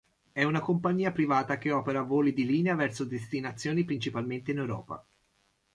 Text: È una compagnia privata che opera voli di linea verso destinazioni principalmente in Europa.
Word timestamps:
È 0.31 0.41
una 0.41 0.61
compagnia 0.61 1.11
privata 1.11 1.59
che 1.59 1.71
opera 1.71 2.01
voli 2.01 2.33
di 2.33 2.43
linea 2.43 2.73
verso 2.73 3.03
destinazioni 3.03 3.83
principalmente 3.85 4.49
in 4.49 4.57
Europa. 4.57 5.05